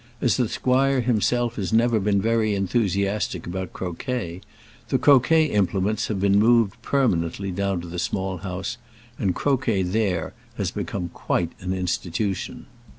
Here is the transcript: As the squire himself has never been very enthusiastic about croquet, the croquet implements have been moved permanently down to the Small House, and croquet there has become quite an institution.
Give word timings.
As 0.19 0.35
the 0.35 0.49
squire 0.49 1.01
himself 1.01 1.57
has 1.57 1.71
never 1.71 1.99
been 1.99 2.19
very 2.19 2.55
enthusiastic 2.55 3.45
about 3.45 3.71
croquet, 3.71 4.41
the 4.89 4.97
croquet 4.97 5.45
implements 5.45 6.07
have 6.07 6.19
been 6.19 6.39
moved 6.39 6.81
permanently 6.81 7.51
down 7.51 7.81
to 7.81 7.87
the 7.87 7.99
Small 7.99 8.37
House, 8.37 8.77
and 9.19 9.35
croquet 9.35 9.83
there 9.83 10.33
has 10.57 10.71
become 10.71 11.09
quite 11.09 11.51
an 11.59 11.71
institution. 11.71 12.65